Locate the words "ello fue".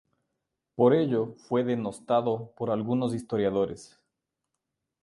0.95-1.63